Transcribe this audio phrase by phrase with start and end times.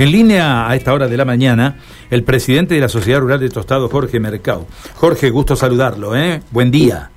[0.00, 1.76] En línea a esta hora de la mañana,
[2.10, 4.64] el presidente de la Sociedad Rural de Tostado, Jorge Mercado.
[4.94, 6.40] Jorge, gusto saludarlo, ¿eh?
[6.52, 7.10] Buen día.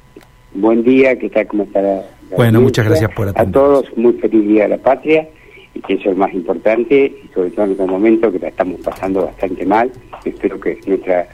[0.54, 1.48] Buen día, ¿qué tal?
[1.48, 2.02] ¿Cómo está la,
[2.36, 3.48] Bueno, muchas gracias por atender.
[3.48, 5.30] A todos, muy feliz día de la patria,
[5.74, 8.82] y que eso es más importante, y sobre todo en este momento que la estamos
[8.82, 9.90] pasando bastante mal.
[10.26, 11.26] Espero que nuestra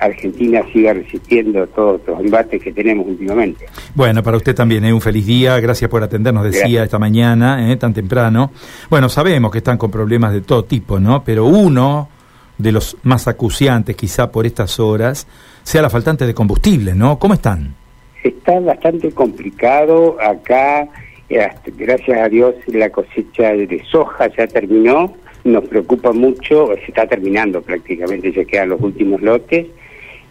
[0.00, 3.66] Argentina siga resistiendo todos los embates que tenemos últimamente.
[3.94, 4.92] Bueno, para usted también, ¿eh?
[4.92, 7.76] un feliz día, gracias por atendernos, decía esta mañana, ¿eh?
[7.76, 8.50] tan temprano.
[8.88, 11.22] Bueno, sabemos que están con problemas de todo tipo, ¿no?
[11.22, 12.08] Pero uno
[12.56, 15.26] de los más acuciantes quizá por estas horas
[15.62, 17.18] sea la faltante de combustible, ¿no?
[17.18, 17.74] ¿Cómo están?
[18.22, 20.88] Está bastante complicado acá,
[21.28, 27.06] eh, gracias a Dios la cosecha de soja ya terminó, nos preocupa mucho, se está
[27.06, 29.66] terminando prácticamente, ya quedan los últimos lotes,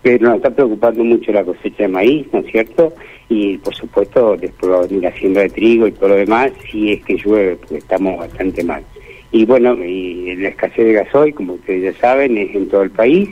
[0.02, 2.94] pero nos está preocupando mucho la cosecha de maíz, ¿no es cierto?
[3.28, 6.94] Y por supuesto después va a venir hacienda de trigo y todo lo demás, si
[6.94, 8.84] es que llueve, porque estamos bastante mal.
[9.32, 12.92] Y bueno, y la escasez de gasoil, como ustedes ya saben, es en todo el
[12.92, 13.30] país.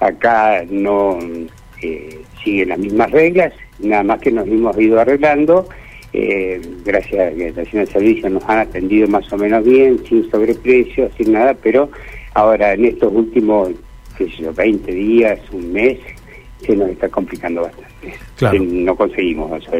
[0.00, 1.18] Acá no
[1.82, 5.66] eh, siguen las mismas reglas, nada más que nos hemos ido arreglando.
[6.12, 10.28] Eh, gracias a la estación de servicio nos han atendido más o menos bien, sin
[10.28, 11.88] sobreprecio, sin nada, pero
[12.34, 13.70] ahora en estos últimos
[14.20, 15.98] qué sé yo, 20 días, un mes,
[16.60, 18.18] se nos está complicando bastante.
[18.36, 18.62] Claro.
[18.62, 19.72] No conseguimos eso.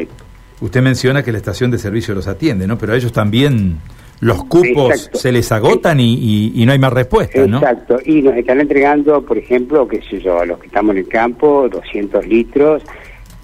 [0.61, 2.77] Usted menciona que la estación de servicio los atiende, ¿no?
[2.77, 3.77] Pero a ellos también
[4.19, 7.57] los cupos se les agotan y, y, no hay más respuesta, ¿no?
[7.57, 10.99] Exacto, y nos están entregando, por ejemplo, qué sé yo, a los que estamos en
[10.99, 12.83] el campo, 200 litros,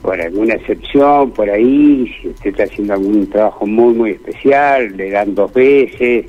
[0.02, 5.10] por alguna excepción, por ahí, si usted está haciendo algún trabajo muy, muy especial, le
[5.10, 6.26] dan dos veces,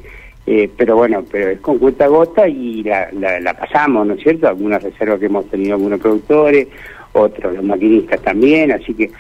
[0.50, 4.48] eh, pero bueno, pero es con cuenta gota y la, la, pasamos, ¿no es cierto?
[4.48, 6.68] Algunas reservas que hemos tenido algunos productores,
[7.12, 9.10] otros los maquinistas también, así que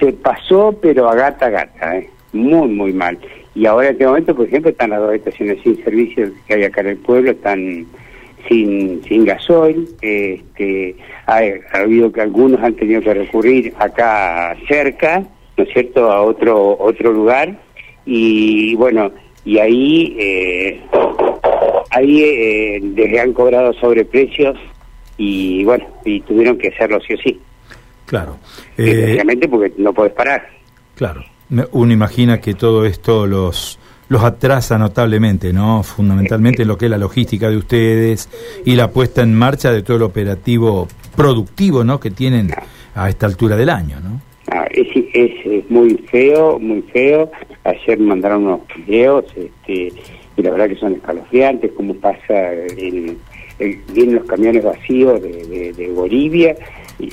[0.00, 2.10] se pasó, pero a gata a gata, ¿eh?
[2.32, 3.16] muy, muy mal.
[3.54, 6.64] Y ahora en este momento, por ejemplo, están las dos estaciones sin servicio que hay
[6.64, 7.86] acá en el pueblo, están
[8.48, 15.22] sin, sin gasoil, este, ha, ha habido que algunos han tenido que recurrir acá cerca,
[15.56, 17.56] ¿no es cierto?, a otro, otro lugar,
[18.04, 19.12] y bueno,
[19.44, 20.80] y ahí eh,
[21.90, 24.58] ahí eh, les han cobrado sobreprecios
[25.16, 27.40] y bueno y tuvieron que hacerlo sí o sí
[28.06, 28.38] claro
[28.78, 30.48] eh, porque no puedes parar
[30.94, 31.24] claro
[31.72, 33.78] uno imagina que todo esto los
[34.08, 35.82] los atrasa notablemente, ¿no?
[35.82, 38.28] Fundamentalmente lo que es la logística de ustedes
[38.64, 42.00] y la puesta en marcha de todo el operativo productivo, ¿no?
[42.00, 42.50] Que tienen
[42.94, 44.20] a esta altura del año, ¿no?
[44.74, 47.30] Es, es, muy feo, muy feo.
[47.62, 49.92] Ayer mandaron unos videos este,
[50.36, 53.16] y la verdad que son escalofriantes, como pasa, el,
[53.92, 56.56] vienen los camiones vacíos de, Bolivia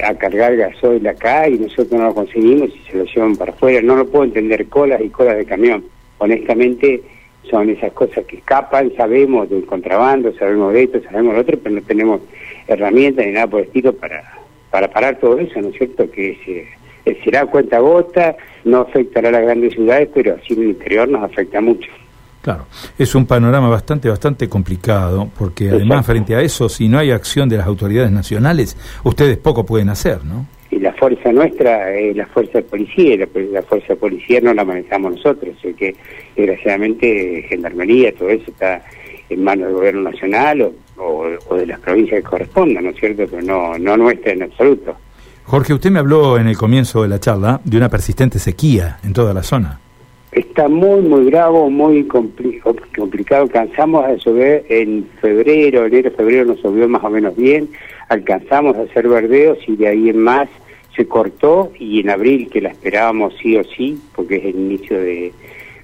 [0.04, 3.80] a cargar gasoil acá y nosotros no lo conseguimos y se lo llevan para afuera.
[3.84, 5.84] No lo puedo entender, colas y colas de camión.
[6.18, 7.04] Honestamente
[7.50, 11.76] son esas cosas que escapan, sabemos del contrabando, sabemos de esto, sabemos de otro, pero
[11.76, 12.22] no tenemos
[12.68, 14.24] herramientas ni nada por el estilo para,
[14.72, 16.10] para parar todo eso, ¿no es cierto?
[16.10, 16.48] Que es...
[16.48, 16.68] Eh,
[17.06, 21.10] eh, será cuenta gota, no afectará a las grandes ciudades, pero así en el interior
[21.10, 21.90] nos afecta mucho.
[22.42, 22.66] Claro,
[22.98, 27.48] es un panorama bastante, bastante complicado, porque además frente a eso, si no hay acción
[27.48, 30.48] de las autoridades nacionales, ustedes poco pueden hacer, ¿no?
[30.72, 34.54] Y la fuerza nuestra es la fuerza de policía, y la, fuerza de policía no
[34.56, 35.96] la manejamos nosotros, así que
[36.36, 38.82] desgraciadamente Gendarmería, todo eso está
[39.30, 43.24] en manos del gobierno nacional o, o de las provincias que correspondan, ¿no es cierto?
[43.30, 44.96] Pero no, no nuestra en absoluto.
[45.52, 49.12] Jorge, usted me habló en el comienzo de la charla de una persistente sequía en
[49.12, 49.82] toda la zona.
[50.32, 53.44] Está muy, muy bravo, muy complicado.
[53.44, 57.68] Alcanzamos a llover en febrero, enero, febrero nos llovió más o menos bien.
[58.08, 60.48] Alcanzamos a hacer verdeos y de ahí en más
[60.96, 64.98] se cortó y en abril, que la esperábamos sí o sí, porque es el inicio
[65.02, 65.34] de,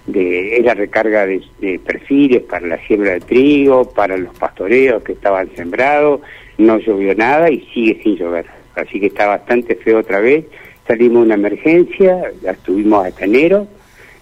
[0.06, 5.12] de la recarga de, de, perfiles para la siembra de trigo, para los pastoreos que
[5.12, 6.22] estaban sembrados,
[6.58, 10.46] no llovió nada y sigue sin llover así que está bastante feo otra vez.
[10.88, 13.68] Salimos de una emergencia, la estuvimos hasta enero,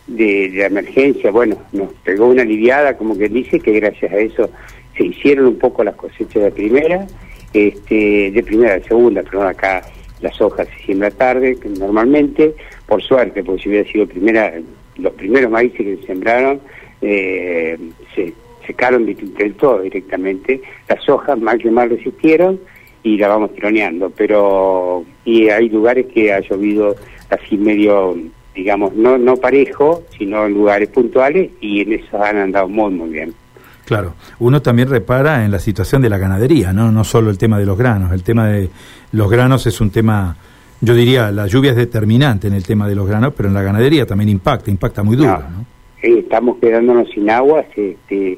[0.08, 4.50] de, la emergencia, bueno, nos pegó una aliviada, como que dice, que gracias a eso
[4.96, 7.08] se hicieron un poco las cosechas de primera,
[7.54, 9.84] este, de primera, de segunda, pero acá
[10.22, 12.56] las hojas se siembra tarde, que normalmente,
[12.86, 14.54] por suerte, porque si hubiera sido primera,
[14.98, 16.62] los primeros maíces que se sembraron,
[17.02, 17.78] eh,
[18.16, 18.34] se
[18.66, 22.60] secaron del todo directamente, las hojas mal que mal resistieron,
[23.06, 26.96] y la vamos tironeando, pero y hay lugares que ha llovido
[27.30, 28.18] así medio,
[28.56, 33.10] digamos, no, no parejo, sino en lugares puntuales y en eso han andado muy, muy
[33.12, 33.34] bien.
[33.86, 36.92] Claro, uno también repara en la situación de la ganadería, ¿no?
[36.92, 38.70] No solo el tema de los granos, el tema de
[39.12, 40.36] los granos es un tema,
[40.82, 43.62] yo diría, la lluvia es determinante en el tema de los granos, pero en la
[43.62, 45.76] ganadería también impacta, impacta muy duro, ¿no?
[46.02, 48.38] estamos quedándonos sin agua, este,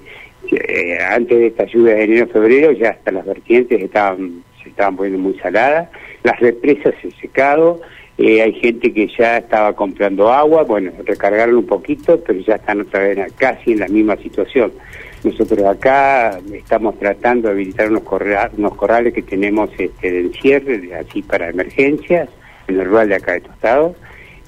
[0.52, 5.38] eh, antes de esta lluvia de enero-febrero ya hasta las vertientes estaban estaban poniendo muy
[5.40, 5.90] saladas,
[6.24, 7.82] las represas se secado,
[8.18, 12.82] eh, hay gente que ya estaba comprando agua, bueno, recargaron un poquito, pero ya están
[12.82, 14.72] otra vez casi en la misma situación.
[15.24, 18.04] Nosotros acá estamos tratando de habilitar unos,
[18.58, 22.30] unos corrales que tenemos este, de encierre, así para emergencias,
[22.68, 23.96] en el rural de acá de Tostado,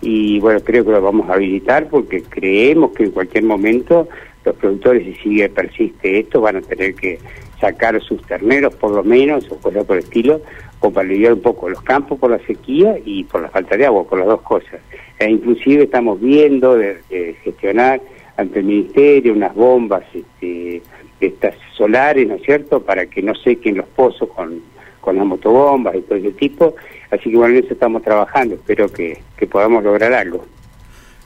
[0.02, 4.08] y bueno, creo que lo vamos a habilitar porque creemos que en cualquier momento
[4.46, 7.20] los productores, si sigue, persiste esto, van a tener que
[7.60, 10.42] sacar sus terneros por lo menos, o cosas por el estilo,
[10.80, 13.86] o para aliviar un poco los campos por la sequía y por la falta de
[13.86, 14.80] agua, por las dos cosas.
[15.20, 17.02] E inclusive estamos viendo de,
[17.44, 18.02] gestionar
[18.38, 20.82] ante el Ministerio unas bombas este,
[21.20, 24.62] estas solares, ¿no es cierto?, para que no sequen los pozos con,
[25.02, 26.76] con las motobombas y todo ese tipo.
[27.12, 30.46] Así que bueno, en eso estamos trabajando, espero que, que podamos lograr algo.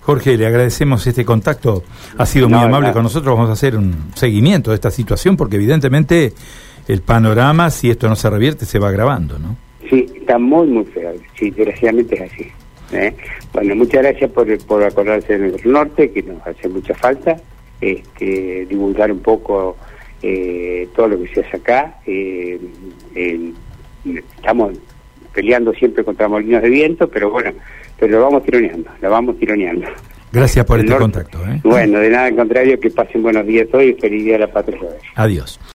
[0.04, 1.84] Jorge, le agradecemos este contacto.
[2.18, 3.36] Ha sido muy amable con nosotros.
[3.36, 6.34] Vamos a hacer un seguimiento de esta situación porque evidentemente
[6.90, 9.56] el panorama, si esto no se revierte, se va agravando, ¿no?
[9.90, 11.14] Sí, está muy, muy feo.
[11.40, 12.52] Sí, desgraciadamente es así.
[12.92, 13.16] ¿eh?
[13.54, 17.38] Bueno, muchas gracias por, por acordarse de nuestro norte, que nos hace mucha falta.
[17.80, 19.78] Este, divulgar un poco
[20.22, 22.00] eh, todo lo que se hace acá.
[22.06, 22.60] Eh,
[24.06, 24.74] estamos
[25.34, 27.52] peleando siempre contra molinos de viento, pero bueno,
[28.00, 29.88] pero lo vamos tironeando, lo vamos tironeando.
[30.32, 31.38] Gracias por este contacto.
[31.48, 31.60] ¿eh?
[31.64, 34.52] Bueno, de nada, al contrario, que pasen buenos días hoy y feliz día a la
[34.52, 34.80] patria.
[35.14, 35.60] Adiós.